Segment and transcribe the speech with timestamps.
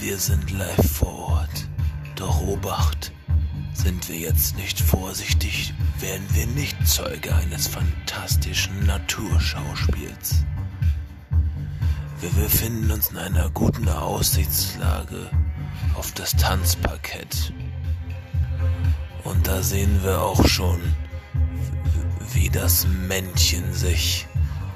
[0.00, 1.68] Wir sind live vor Ort.
[2.14, 3.12] Doch Obacht,
[3.72, 10.44] sind wir jetzt nicht vorsichtig, werden wir nicht Zeuge eines fantastischen Naturschauspiels.
[12.20, 15.30] Wir befinden uns in einer guten Aussichtslage
[15.94, 17.52] auf das Tanzparkett.
[19.24, 20.80] Und da sehen wir auch schon,
[22.34, 24.28] wie das Männchen sich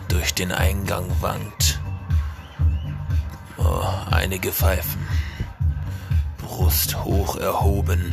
[0.09, 1.81] durch den Eingang wankt.
[3.57, 5.02] Oh, einige pfeifen.
[6.63, 8.13] Brust hoch erhoben.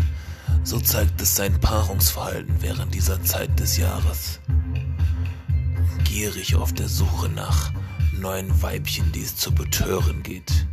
[0.63, 4.39] So zeigt es sein Paarungsverhalten während dieser Zeit des Jahres.
[6.03, 7.71] Gierig auf der Suche nach
[8.19, 10.65] neuen Weibchen, die es zu betören geht.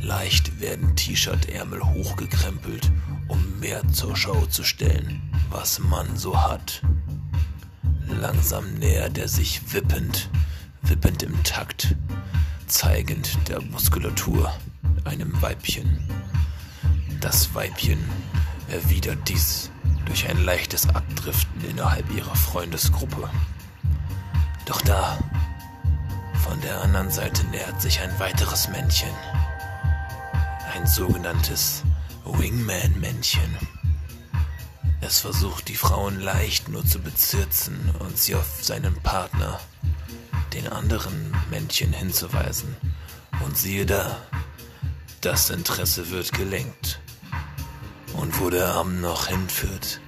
[0.00, 2.90] Leicht werden T-Shirt-Ärmel hochgekrempelt,
[3.28, 6.82] um mehr zur Schau zu stellen, was man so hat.
[8.08, 10.28] Langsam nähert er sich wippend,
[10.82, 11.94] wippend im Takt,
[12.66, 14.52] zeigend der Muskulatur
[15.04, 16.21] einem Weibchen.
[17.22, 18.04] Das Weibchen
[18.68, 19.70] erwidert dies
[20.06, 23.30] durch ein leichtes Abdriften innerhalb ihrer Freundesgruppe.
[24.66, 25.20] Doch da,
[26.42, 29.12] von der anderen Seite nähert sich ein weiteres Männchen.
[30.74, 31.84] Ein sogenanntes
[32.24, 33.56] Wingman-Männchen.
[35.00, 39.60] Es versucht die Frauen leicht nur zu bezirzen und sie auf seinen Partner,
[40.52, 42.76] den anderen Männchen, hinzuweisen.
[43.44, 44.18] Und siehe da,
[45.20, 47.01] das Interesse wird gelenkt.
[48.14, 50.00] Und wo der Arm noch hinführt,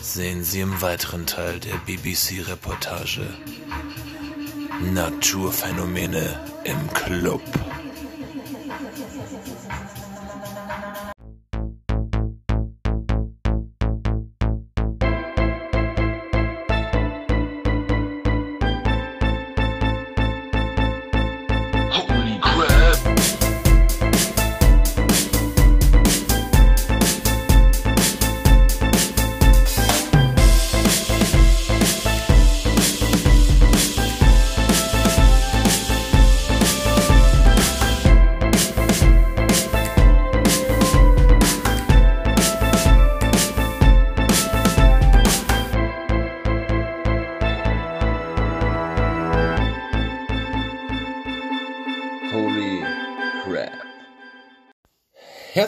[0.00, 3.26] sehen Sie im weiteren Teil der BBC-Reportage
[4.92, 7.42] Naturphänomene im Club.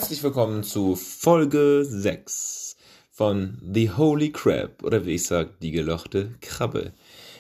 [0.05, 2.77] Herzlich willkommen zu Folge 6
[3.11, 6.93] von The Holy Crab oder wie ich sag, die gelochte Krabbe.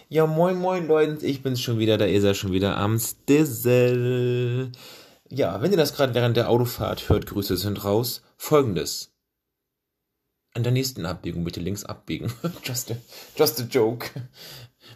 [0.08, 4.72] Ja, moin moin Leute, ich bin's schon wieder, da ist er schon wieder am Stizzle.
[5.28, 8.22] Ja, wenn ihr das gerade während der Autofahrt hört, Grüße sind raus.
[8.38, 9.12] Folgendes.
[10.54, 12.32] An der nächsten Abbiegung bitte links abbiegen.
[12.64, 12.94] just, a,
[13.36, 14.08] just a joke.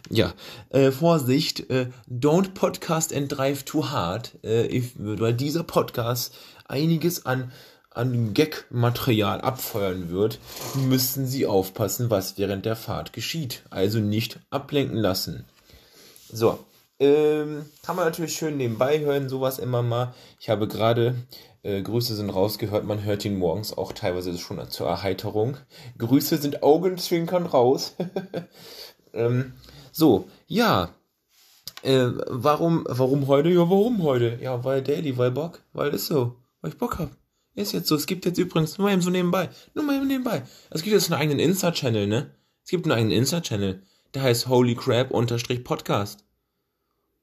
[0.09, 0.33] Ja,
[0.69, 6.33] äh, Vorsicht, äh, don't podcast and drive too hard, äh, if, weil dieser Podcast
[6.69, 7.51] einiges an,
[7.91, 10.39] an Gag-Material abfeuern wird,
[10.75, 13.63] müssen Sie aufpassen, was während der Fahrt geschieht.
[13.69, 15.45] Also nicht ablenken lassen.
[16.31, 16.59] So,
[16.99, 20.13] ähm, kann man natürlich schön nebenbei hören, sowas immer mal.
[20.39, 21.15] Ich habe gerade,
[21.63, 25.57] äh, Grüße sind rausgehört, man hört ihn morgens auch teilweise schon zur Erheiterung.
[25.97, 27.95] Grüße sind Augenzwinkern raus.
[29.13, 29.53] ähm,
[29.93, 30.89] so, ja.
[31.83, 33.49] Äh, warum, warum heute?
[33.49, 34.37] Ja, warum heute?
[34.41, 37.11] Ja, weil Daily, weil Bock, weil ist so, weil ich Bock hab.
[37.55, 37.95] Ist jetzt so.
[37.95, 40.43] Es gibt jetzt übrigens, nur mal eben so nebenbei, nur mal eben nebenbei.
[40.69, 42.31] Es gibt jetzt einen eigenen Insta-Channel, ne?
[42.63, 43.83] Es gibt einen eigenen Insta-Channel.
[44.13, 46.23] Der heißt Holy Crab unterstrich Podcast.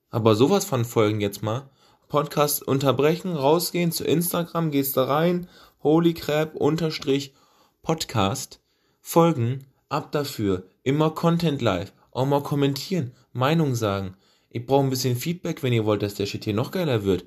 [0.09, 1.69] Aber sowas von Folgen jetzt mal.
[2.07, 5.49] Podcast unterbrechen, rausgehen zu Instagram, gehst da rein,
[5.83, 7.33] Holy Crab unterstrich
[7.81, 8.61] Podcast.
[9.01, 10.69] Folgen, ab dafür.
[10.83, 11.93] Immer Content live.
[12.11, 14.15] Auch mal kommentieren, Meinung sagen.
[14.49, 17.25] Ich brauche ein bisschen Feedback, wenn ihr wollt, dass der Shit hier noch geiler wird.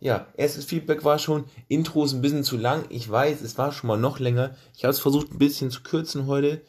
[0.00, 2.84] Ja, erstes Feedback war schon, Intro ist ein bisschen zu lang.
[2.88, 4.56] Ich weiß, es war schon mal noch länger.
[4.76, 6.60] Ich habe es versucht, ein bisschen zu kürzen heute.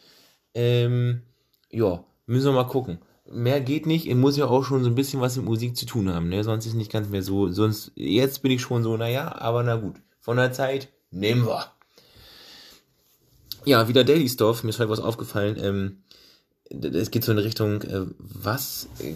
[0.53, 1.24] Ähm,
[1.69, 3.00] ja, müssen wir mal gucken.
[3.25, 4.07] Mehr geht nicht.
[4.07, 6.44] Ich muss ja auch schon so ein bisschen was mit Musik zu tun haben, ne?
[6.44, 7.50] Sonst ist nicht ganz mehr so.
[7.50, 9.95] Sonst, jetzt bin ich schon so, naja, aber na gut.
[10.19, 11.66] Von der Zeit nehmen wir.
[13.66, 14.63] Ja, wieder Daily Stuff.
[14.63, 15.57] Mir ist heute was aufgefallen.
[15.59, 16.04] Ähm,
[16.69, 19.13] es geht so in Richtung, äh, was äh,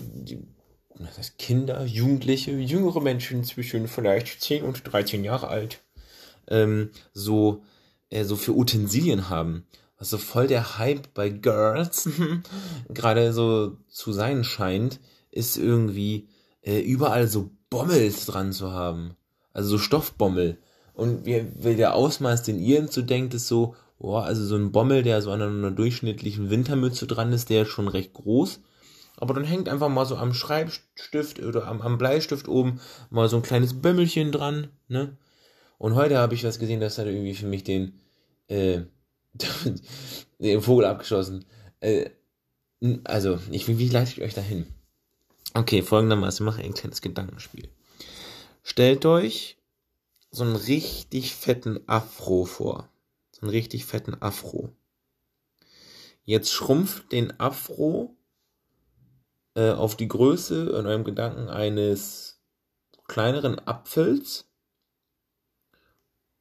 [1.37, 5.81] Kinder, Jugendliche, jüngere Menschen zwischen vielleicht 10 und 13 Jahre alt,
[6.47, 7.63] ähm, so,
[8.09, 9.65] äh, so für Utensilien haben.
[9.99, 12.09] Was so voll der Hype bei Girls
[12.89, 14.99] gerade so zu sein scheint,
[15.31, 16.27] ist irgendwie
[16.61, 19.15] äh, überall so Bommels dran zu haben.
[19.53, 20.59] Also so Stoffbommel.
[20.93, 25.03] Und wie, der Ausmaß, den ihr zu denkt, ist so, boah, also so ein Bommel,
[25.03, 28.61] der so an einer durchschnittlichen Wintermütze dran ist, der ist schon recht groß.
[29.17, 32.79] Aber dann hängt einfach mal so am Schreibstift oder am, am Bleistift oben
[33.09, 35.17] mal so ein kleines Bömmelchen dran, ne?
[35.79, 37.99] Und heute habe ich was gesehen, das hat irgendwie für mich den,
[38.47, 38.81] äh,
[40.39, 41.45] den Vogel abgeschossen.
[41.79, 42.09] Äh,
[43.03, 44.65] also, ich, wie leite ich euch dahin?
[45.53, 47.69] Okay, folgendermaßen, mache ein kleines Gedankenspiel.
[48.63, 49.57] Stellt euch
[50.29, 52.89] so einen richtig fetten Afro vor.
[53.31, 54.75] So einen richtig fetten Afro.
[56.23, 58.15] Jetzt schrumpft den Afro
[59.57, 62.39] äh, auf die Größe in eurem Gedanken eines
[63.07, 64.45] kleineren Apfels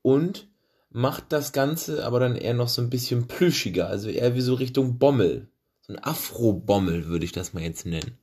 [0.03, 0.49] und
[0.91, 4.55] macht das Ganze aber dann eher noch so ein bisschen plüschiger, also eher wie so
[4.55, 5.49] Richtung Bommel.
[5.81, 8.19] So ein Afro-Bommel würde ich das mal jetzt nennen.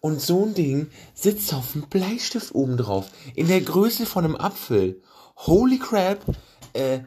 [0.00, 4.36] Und so ein Ding sitzt auf einem Bleistift oben drauf, in der Größe von einem
[4.36, 5.02] Apfel.
[5.36, 6.24] Holy crap,
[6.72, 7.00] äh,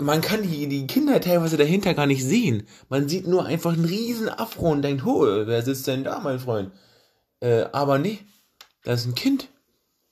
[0.00, 2.66] man kann die, die Kinder teilweise dahinter gar nicht sehen.
[2.88, 6.38] Man sieht nur einfach einen riesen Afro und denkt, oh, wer sitzt denn da, mein
[6.38, 6.72] Freund?
[7.40, 8.18] Äh, aber nee,
[8.84, 9.48] das ist ein Kind.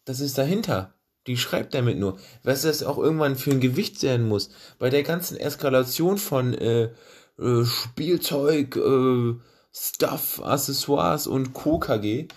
[0.05, 0.95] Das ist dahinter.
[1.27, 2.19] Die schreibt damit nur.
[2.43, 4.51] Was das auch irgendwann für ein Gewicht sein muss.
[4.79, 6.91] Bei der ganzen Eskalation von äh,
[7.39, 9.35] äh, Spielzeug, äh,
[9.73, 11.79] Stuff, Accessoires und Co.
[11.79, 12.29] KG.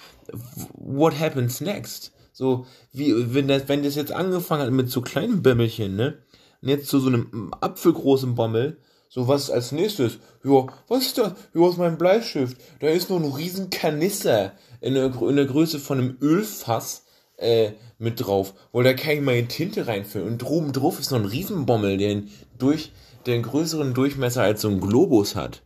[0.74, 2.12] What happens next?
[2.33, 6.18] So, wie, wenn das, wenn das jetzt angefangen hat mit so kleinen Bämmelchen, ne?
[6.61, 8.77] Und jetzt zu so einem apfelgroßen Bommel.
[9.09, 10.19] So, was als nächstes?
[10.43, 11.33] Ja, was ist das?
[11.53, 12.57] Ja, ist mein Bleistift.
[12.79, 17.05] Da ist nur ein riesen Kanister in der, in der Größe von einem Ölfass
[17.37, 18.53] äh, mit drauf.
[18.71, 20.27] Wo da kann ich meine Tinte reinfüllen.
[20.27, 22.93] Und droben drauf ist noch ein Riesenbommel, der einen, durch,
[23.25, 25.63] der einen größeren Durchmesser als so ein Globus hat.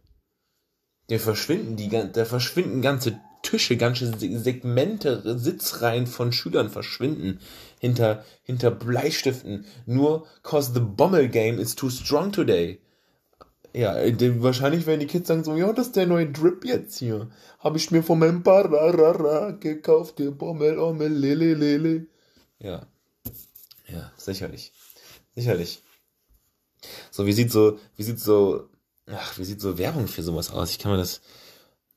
[1.09, 7.39] Der verschwinden die, da verschwinden ganze Tische, ganze Segmente, Sitzreihen von Schülern verschwinden
[7.85, 9.65] hinter, hinter Bleistiften.
[9.85, 12.79] Nur cause the Bommel game is too strong today.
[13.73, 13.95] Ja,
[14.41, 17.29] wahrscheinlich werden die Kids sagen so, ja, das ist der neue Drip jetzt hier.
[17.59, 22.07] Habe ich mir von meinem Bararara gekauft, der Bommel, Ommel, lele, lele.
[22.59, 22.87] Ja.
[23.87, 24.71] Ja, sicherlich.
[25.35, 25.81] Sicherlich.
[27.11, 28.69] So, wie sieht so, wie sieht so,
[29.07, 30.71] ach, wie sieht so Werbung für sowas aus?
[30.71, 31.19] Ich kann mir das,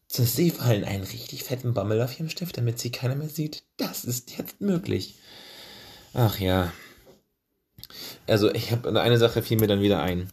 [0.08, 3.62] zu Seefallen einen richtig fetten Bammel auf ihrem Stift, damit sie keiner mehr sieht.
[3.76, 5.16] Das ist jetzt möglich.
[6.14, 6.72] Ach ja.
[8.26, 10.30] Also, ich habe eine Sache fiel mir dann wieder ein.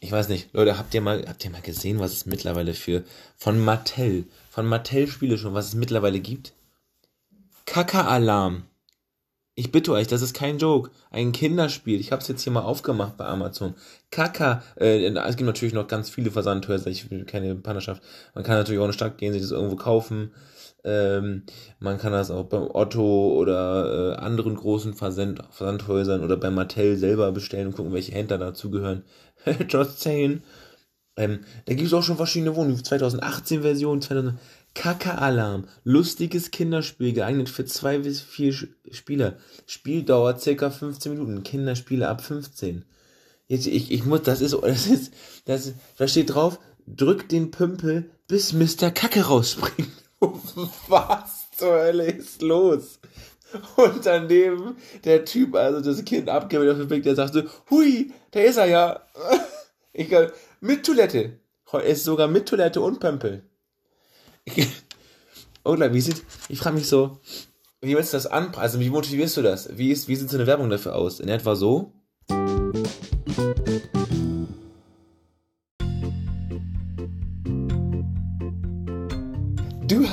[0.00, 3.04] Ich weiß nicht, Leute, habt ihr mal, habt ihr mal gesehen, was es mittlerweile für,
[3.36, 6.54] von Mattel, von Mattel Spiele schon, was es mittlerweile gibt?
[7.66, 8.64] Kaka-Alarm.
[9.54, 10.90] Ich bitte euch, das ist kein Joke.
[11.10, 12.00] Ein Kinderspiel.
[12.00, 13.74] Ich habe es jetzt hier mal aufgemacht bei Amazon.
[14.10, 14.62] Kaka.
[14.76, 16.88] Äh, es gibt natürlich noch ganz viele Versandhäuser.
[16.88, 18.02] Ich will keine Partnerschaft.
[18.34, 20.32] Man kann natürlich auch in eine Stadt gehen, sich das irgendwo kaufen.
[20.82, 21.44] Ähm,
[21.78, 26.96] man kann das auch beim Otto oder äh, anderen großen Versand Versandhäusern oder bei Mattel
[26.96, 29.04] selber bestellen und gucken, welche Händler dazugehören.
[29.68, 30.42] Just saying.
[31.16, 32.82] Ähm, da gibt es auch schon verschiedene Wohnungen.
[32.82, 34.38] 2018 Version, 2000.
[34.74, 35.64] Kaka-Alarm.
[35.84, 38.54] Lustiges Kinderspiel, geeignet für zwei bis vier
[38.90, 39.36] Spieler.
[39.66, 41.42] Spieldauer circa 15 Minuten.
[41.42, 42.84] Kinderspiele ab 15.
[43.48, 45.12] Jetzt, ich, ich muss, das ist, das ist,
[45.44, 48.92] das, da steht drauf, drück den Pümpel, bis Mr.
[48.92, 49.90] Kacke rausspringt.
[50.88, 53.00] Was zur Hölle ist los?
[53.76, 58.12] Und daneben der Typ, also das Kind abgewählt auf den Weg, der sagt so, hui,
[58.30, 59.00] da ist er ja.
[59.92, 61.40] Ich glaube, mit Toilette.
[61.72, 63.42] Er ist sogar mit Toilette und Pömpel.
[65.64, 67.18] Oder wie sieht, ich frage mich so,
[67.80, 68.62] wie willst du das anpassen?
[68.62, 69.76] Also wie motivierst du das?
[69.76, 71.18] Wie, ist, wie sieht so eine Werbung dafür aus?
[71.18, 71.92] In etwa so?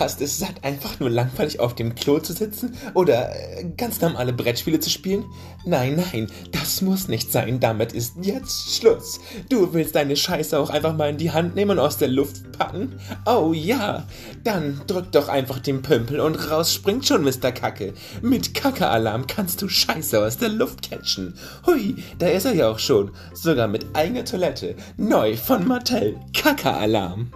[0.08, 4.32] Hast es satt, einfach nur langweilig auf dem Klo zu sitzen oder äh, ganz normale
[4.32, 5.26] Brettspiele zu spielen?
[5.66, 7.60] Nein, nein, das muss nicht sein.
[7.60, 9.20] Damit ist jetzt Schluss.
[9.50, 12.54] Du willst deine Scheiße auch einfach mal in die Hand nehmen und aus der Luft
[12.54, 12.98] packen?
[13.26, 14.08] Oh ja,
[14.46, 17.52] dann drück doch einfach den Pümpel und raus springt schon Mr.
[17.52, 17.94] Kacke.
[18.22, 21.34] Mit Kacke-Alarm kannst du Scheiße aus der Luft catchen.
[21.66, 23.12] Hui, da ist er ja auch schon.
[23.34, 24.78] Sogar mit eigener Toilette.
[24.96, 26.16] Neu von Mattel.
[26.34, 27.34] Kacke-Alarm.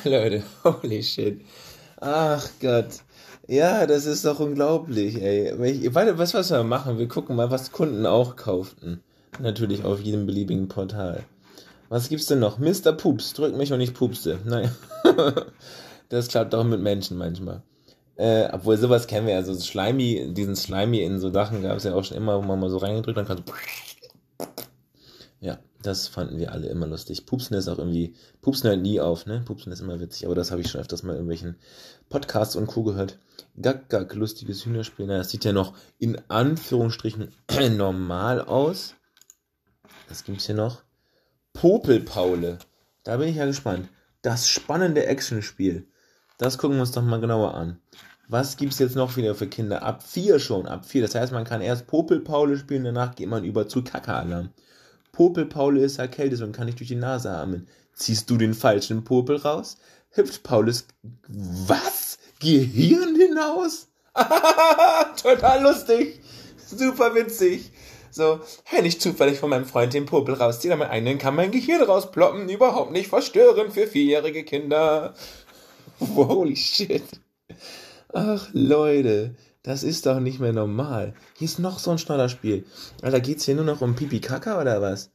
[0.04, 1.40] Leute, holy shit.
[2.00, 3.00] Ach Gott.
[3.46, 5.52] Ja, das ist doch unglaublich, ey.
[5.94, 6.98] Warte, was, was wir machen?
[6.98, 9.02] Wir gucken mal, was Kunden auch kauften.
[9.40, 11.24] Natürlich auf jedem beliebigen Portal.
[11.88, 12.58] Was gibt's denn noch?
[12.58, 12.92] Mr.
[12.92, 13.32] Pups.
[13.32, 14.38] Drück mich und ich pupste.
[14.44, 14.70] Naja.
[16.10, 17.62] das klappt auch mit Menschen manchmal.
[18.16, 19.38] Äh, obwohl sowas kennen wir ja.
[19.38, 22.60] Also Slimy, diesen Slimy in so Sachen gab es ja auch schon immer, wo man
[22.60, 23.44] mal so reingedrückt dann kann so
[25.40, 27.26] ja, das fanden wir alle immer lustig.
[27.26, 29.42] Pupsen ist auch irgendwie, Pupsen hört nie auf, ne?
[29.44, 31.56] Pupsen ist immer witzig, aber das habe ich schon öfters mal in irgendwelchen
[32.08, 32.82] Podcasts und Co.
[32.82, 33.18] gehört.
[33.60, 35.06] Gack, gack, lustiges Hühnerspiel.
[35.06, 37.32] Naja, das sieht ja noch in Anführungsstrichen
[37.76, 38.94] normal aus.
[40.08, 40.82] Was gibt's hier noch?
[41.52, 42.58] Popelpaule.
[43.04, 43.88] Da bin ich ja gespannt.
[44.22, 45.86] Das spannende Actionspiel.
[46.38, 47.80] Das gucken wir uns doch mal genauer an.
[48.28, 49.82] Was gibt es jetzt noch wieder für Kinder?
[49.82, 51.02] Ab 4 schon, ab 4.
[51.02, 54.50] Das heißt, man kann erst Popel-Paule spielen, danach geht man über zu Kaka-Alarm.
[55.18, 57.66] Popel-Paule ist erkältet und kann nicht durch die Nase atmen.
[57.92, 59.78] Ziehst du den falschen Popel raus?
[60.10, 60.86] Hüpft Paulus.
[61.26, 62.18] Was?
[62.38, 63.88] Gehirn hinaus?
[65.20, 66.20] Total lustig.
[66.64, 67.72] Super witzig.
[68.12, 68.38] So,
[68.70, 72.48] wenn ich zufällig von meinem Freund den Popel rausziehe, damit einen kann mein Gehirn rausploppen.
[72.48, 75.14] Überhaupt nicht verstören für vierjährige Kinder.
[75.98, 77.02] Holy shit.
[78.12, 79.34] Ach, Leute,
[79.68, 81.12] das ist doch nicht mehr normal.
[81.36, 82.64] Hier ist noch so ein Schnodderspiel.
[83.02, 85.10] Alter, geht's hier nur noch um Pipi Kaka oder was?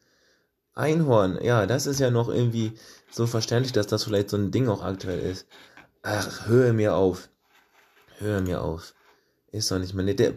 [0.75, 2.73] Einhorn, ja, das ist ja noch irgendwie
[3.09, 5.47] so verständlich, dass das vielleicht so ein Ding auch aktuell ist.
[6.03, 7.29] Ach, höre mir auf.
[8.19, 8.93] Höre mir auf.
[9.51, 10.05] Ist doch nicht mehr.
[10.05, 10.33] Ne, der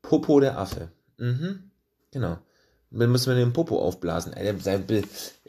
[0.00, 0.92] Popo der Affe.
[1.16, 1.72] Mhm.
[2.12, 2.38] Genau.
[2.92, 4.32] Dann müssen wir den Popo aufblasen.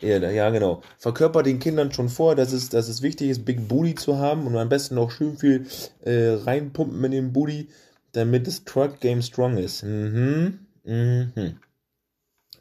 [0.02, 0.82] Ja, genau.
[0.98, 4.48] Verkörpert den Kindern schon vor, dass es, dass es wichtig ist, Big Booty zu haben
[4.48, 5.68] und am besten noch schön viel
[6.02, 7.70] äh, reinpumpen in den Booty,
[8.14, 9.84] damit das Truck Game strong ist.
[9.84, 10.60] Mhm.
[10.84, 11.60] Mhm.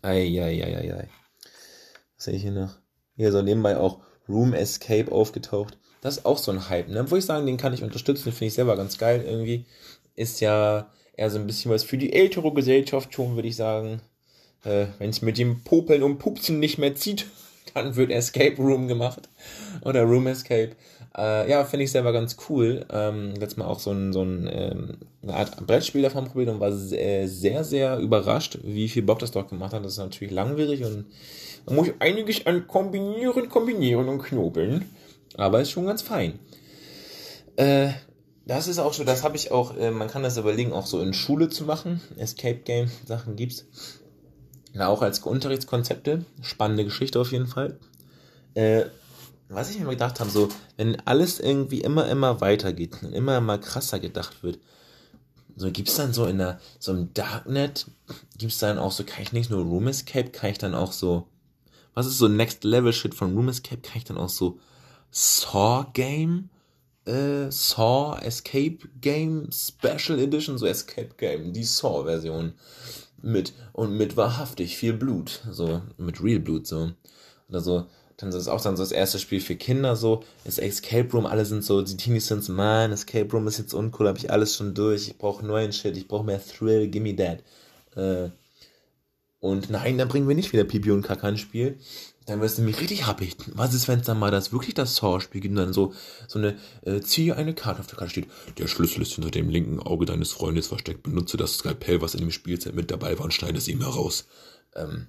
[0.02, 1.08] Eieieiei.
[2.16, 2.78] Was sehe ich hier noch?
[3.16, 5.78] Hier so nebenbei auch Room Escape aufgetaucht.
[6.00, 7.10] Das ist auch so ein Hype, ne?
[7.10, 9.66] Wo ich sagen, den kann ich unterstützen, finde ich selber ganz geil irgendwie.
[10.14, 14.00] Ist ja eher so ein bisschen was für die ältere Gesellschaft schon, würde ich sagen.
[14.64, 17.26] Äh, Wenn es mit dem Popeln und Pupsen nicht mehr zieht,
[17.74, 19.28] dann wird Escape Room gemacht.
[19.82, 20.76] Oder Room Escape.
[21.16, 22.84] Äh, ja, finde ich selber ganz cool.
[22.90, 26.60] Ähm, letztes Mal auch so, ein, so ein, ähm, eine Art Brettspiel davon probiert und
[26.60, 29.84] war sehr, sehr, sehr überrascht, wie viel Bock das doch gemacht hat.
[29.84, 31.06] Das ist natürlich langwierig und
[31.64, 34.84] man muss einiges an kombinieren, kombinieren und knobeln.
[35.36, 36.38] Aber ist schon ganz fein.
[37.56, 37.88] Äh,
[38.44, 41.00] das ist auch so, das habe ich auch, äh, man kann das überlegen, auch so
[41.00, 42.00] in Schule zu machen.
[42.18, 43.66] Escape Game Sachen gibt's.
[44.74, 46.26] Ja, auch als Unterrichtskonzepte.
[46.42, 47.78] Spannende Geschichte auf jeden Fall.
[48.54, 48.84] Äh,
[49.48, 53.58] was ich mir gedacht habe, so, wenn alles irgendwie immer, immer weitergeht und immer, immer
[53.58, 54.58] krasser gedacht wird,
[55.56, 57.86] so gibt's dann so in der, so im Darknet,
[58.36, 61.28] gibt's dann auch so, kann ich nicht nur Room Escape, kann ich dann auch so,
[61.94, 64.58] was ist so Next Level Shit von Room Escape, kann ich dann auch so
[65.10, 66.50] Saw Game,
[67.06, 72.52] äh, Saw Escape Game Special Edition, so Escape Game, die Saw Version
[73.22, 76.90] mit und mit wahrhaftig viel Blut, so mit Real Blut so
[77.48, 77.86] oder so.
[78.16, 81.26] Dann ist es auch dann so das erste Spiel für Kinder so, ist Escape Room,
[81.26, 84.30] alle sind so, die Teenies sind so, man, Escape Room ist jetzt uncool, habe ich
[84.30, 87.42] alles schon durch, ich brauche neuen Shit, ich brauche mehr Thrill, gimme that.
[87.94, 88.30] Äh,
[89.40, 91.78] und nein, dann bringen wir nicht wieder Pipi und Kaka ins Spiel.
[92.24, 93.32] Dann wirst du mich richtig happy.
[93.54, 95.94] Was ist, wenn es dann mal das wirklich das Saw-Spiel gibt und dann so,
[96.26, 98.26] so eine, äh, ziehe eine Karte auf der Karte steht,
[98.58, 102.20] der Schlüssel ist hinter dem linken Auge deines Freundes versteckt, benutze das Skalpell, was in
[102.20, 104.26] dem Spielzeit mit dabei war und schneide es ihm heraus.
[104.74, 105.06] Ähm,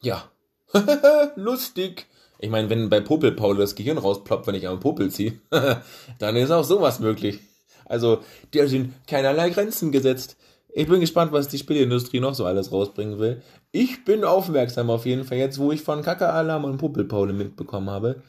[0.00, 0.28] ja.
[1.36, 2.06] Lustig.
[2.38, 5.38] Ich meine, wenn bei Popel Paul das Gehirn rausploppt, wenn ich am Popel ziehe,
[6.18, 7.38] dann ist auch sowas möglich.
[7.84, 8.20] Also,
[8.52, 10.36] da sind keinerlei Grenzen gesetzt.
[10.74, 13.42] Ich bin gespannt, was die Spielindustrie noch so alles rausbringen will.
[13.72, 15.38] Ich bin aufmerksam auf jeden Fall.
[15.38, 18.22] Jetzt, wo ich von Kaka-Alarm und Puppelpaule mitbekommen habe,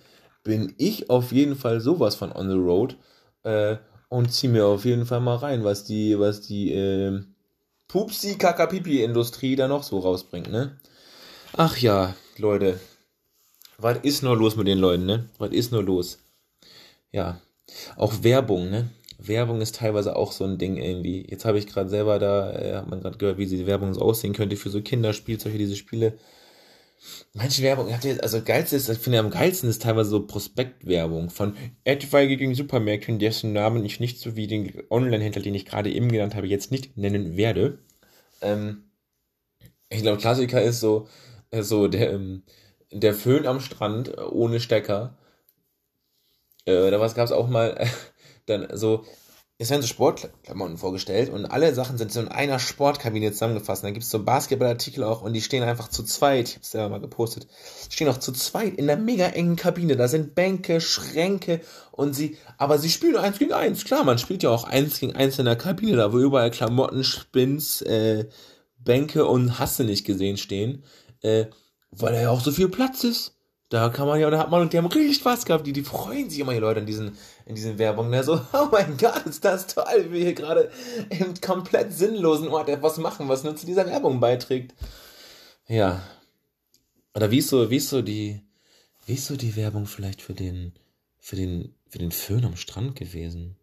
[0.43, 2.97] bin ich auf jeden Fall sowas von on the road
[3.43, 3.77] äh,
[4.09, 7.21] und zieh mir auf jeden Fall mal rein, was die, was die äh,
[7.87, 10.77] Pupsi Kaka Pipi Industrie da noch so rausbringt, ne?
[11.55, 12.79] Ach ja, Leute,
[13.77, 15.29] was ist nur los mit den Leuten, ne?
[15.37, 16.17] Was ist nur los?
[17.11, 17.41] Ja,
[17.95, 18.89] auch Werbung, ne?
[19.19, 21.27] Werbung ist teilweise auch so ein Ding irgendwie.
[21.29, 24.01] Jetzt habe ich gerade selber da, äh, hat man gerade gehört, wie die Werbung so
[24.01, 26.17] aussehen könnte für so Kinderspielzeuge, diese Spiele.
[27.33, 32.55] Manche Werbung, also geilste ist, ich finde am geilsten ist teilweise so Prospektwerbung von etwaigen
[32.55, 36.47] Supermärkten, dessen Namen ich nicht so wie den Online-Händler, den ich gerade eben genannt habe,
[36.47, 37.77] jetzt nicht nennen werde.
[38.41, 38.85] Ähm,
[39.89, 41.07] ich glaube, Klassiker ist so,
[41.61, 42.43] so der, ähm,
[42.91, 45.17] der Föhn am Strand ohne Stecker.
[46.65, 47.87] Äh, da gab es auch mal, äh,
[48.45, 49.03] dann so,
[49.59, 53.83] es werden so Sportklamotten vorgestellt und alle Sachen sind so in einer Sportkabine zusammengefasst.
[53.83, 56.49] Und dann gibt es so Basketballartikel auch und die stehen einfach zu zweit.
[56.49, 57.47] Ich hab's selber mal gepostet.
[57.89, 59.95] Stehen auch zu zweit in einer mega engen Kabine.
[59.95, 63.85] Da sind Bänke, Schränke und sie, aber sie spielen eins gegen eins.
[63.85, 67.03] Klar, man spielt ja auch eins gegen eins in der Kabine, da wo überall Klamotten,
[67.03, 68.25] Spins, äh,
[68.79, 70.83] Bänke und Hasse nicht gesehen stehen.
[71.23, 71.45] Äh,
[71.91, 73.35] weil da ja auch so viel Platz ist.
[73.69, 75.81] Da kann man ja, da hat man, und die haben richtig Spaß gehabt, die, die
[75.81, 78.23] freuen sich immer, die Leute in diesen, in diesen Werbungen, ne?
[78.23, 80.69] so, oh mein Gott, ist das toll, wie wir hier gerade
[81.09, 84.75] im komplett sinnlosen Ort etwas machen, was nur zu dieser Werbung beiträgt.
[85.67, 86.03] Ja.
[87.15, 88.41] Oder wie ist so, wie ist so die,
[89.07, 90.73] wie ist so die Werbung vielleicht für den,
[91.19, 93.55] für den, für den Föhn am Strand gewesen?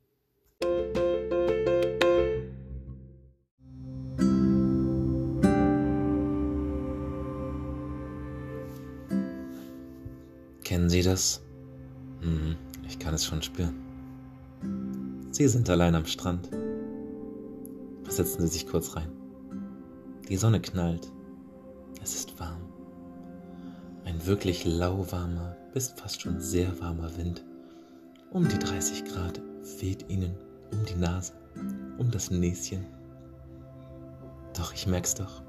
[10.90, 11.40] Sie das?
[12.20, 12.56] Hm,
[12.86, 13.74] ich kann es schon spüren.
[15.30, 16.50] Sie sind allein am Strand.
[18.02, 19.10] Versetzen Sie sich kurz rein.
[20.28, 21.10] Die Sonne knallt.
[22.02, 22.60] Es ist warm.
[24.04, 27.44] Ein wirklich lauwarmer, bis fast schon sehr warmer Wind.
[28.32, 29.40] Um die 30 Grad
[29.80, 30.34] weht Ihnen
[30.72, 31.34] um die Nase,
[31.98, 32.84] um das Näschen.
[34.56, 35.42] Doch, ich merk's doch.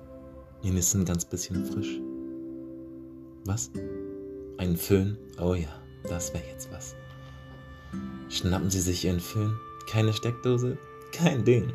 [0.62, 2.00] Ihnen ist ein ganz bisschen frisch.
[3.46, 3.72] Was?
[4.62, 5.18] Ein Föhn?
[5.40, 5.70] Oh ja,
[6.08, 6.94] das wäre jetzt was.
[8.30, 9.56] Schnappen Sie sich Ihren Föhn.
[9.90, 10.78] Keine Steckdose?
[11.12, 11.74] Kein Ding.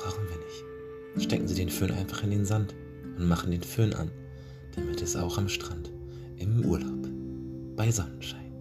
[0.00, 1.24] Brauchen wir nicht.
[1.24, 2.74] Stecken Sie den Föhn einfach in den Sand
[3.16, 4.10] und machen den Föhn an,
[4.74, 5.92] damit es auch am Strand,
[6.38, 7.06] im Urlaub,
[7.76, 8.52] bei Sonnenschein,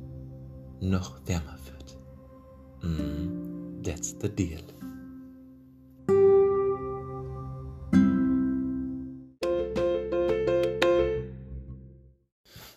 [0.79, 1.97] noch wärmer wird.
[2.83, 4.61] Mm, that's the deal.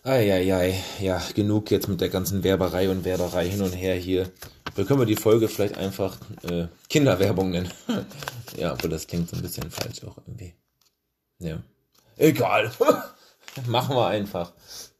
[0.07, 4.31] Eieiei, ja, genug jetzt mit der ganzen Werberei und Werberei hin und her hier.
[4.73, 7.69] Da können wir die Folge vielleicht einfach äh, Kinderwerbung nennen.
[8.57, 10.53] ja, aber das klingt so ein bisschen falsch auch irgendwie.
[11.39, 11.61] Ja.
[12.15, 12.71] Egal.
[13.67, 14.53] Machen wir einfach.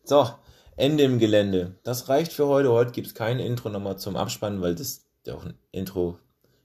[0.03, 0.29] So,
[0.75, 1.75] Ende im Gelände.
[1.83, 2.73] Das reicht für heute.
[2.73, 6.19] Heute gibt es kein Intro nochmal zum Abspannen, weil das ja auch ein Intro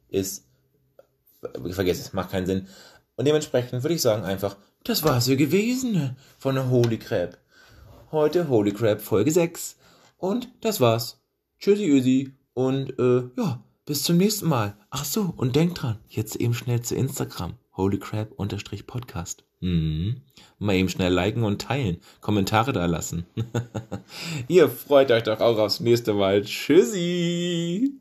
[0.08, 0.48] ist.
[1.64, 2.66] Ich vergesse es, macht keinen Sinn.
[3.14, 7.38] Und dementsprechend würde ich sagen einfach, das war's ja gewesen von der Holy Crap.
[8.12, 9.78] Heute Holy Crap Folge 6.
[10.18, 11.24] Und das war's.
[11.58, 12.32] Tschüssi, Ösi.
[12.52, 14.76] Und äh, ja, bis zum nächsten Mal.
[14.90, 17.54] Ach so, und denkt dran, jetzt eben schnell zu Instagram.
[17.74, 19.44] Holy Crap unterstrich Podcast.
[19.60, 20.20] Mhm.
[20.58, 22.02] Mal eben schnell liken und teilen.
[22.20, 23.24] Kommentare da lassen.
[24.46, 26.42] Ihr freut euch doch auch aufs nächste Mal.
[26.42, 27.98] Tschüssi.